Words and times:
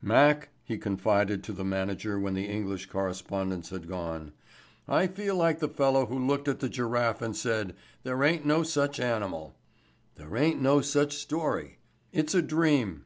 "Mac," 0.00 0.50
he 0.62 0.78
confided 0.78 1.42
to 1.42 1.52
the 1.52 1.64
manager 1.64 2.16
when 2.16 2.34
the 2.34 2.46
English 2.46 2.86
correspondents 2.86 3.70
had 3.70 3.88
gone, 3.88 4.30
"I 4.86 5.08
feel 5.08 5.34
like 5.34 5.58
the 5.58 5.68
fellow 5.68 6.06
who 6.06 6.16
looked 6.16 6.46
at 6.46 6.60
the 6.60 6.68
giraffe 6.68 7.20
and 7.20 7.34
said 7.34 7.74
'there 8.04 8.22
ain't 8.22 8.46
no 8.46 8.62
such 8.62 9.00
animal.' 9.00 9.56
There 10.14 10.36
ain't 10.36 10.62
no 10.62 10.80
such 10.80 11.16
story. 11.16 11.78
It's 12.12 12.36
a 12.36 12.40
dream." 12.42 13.04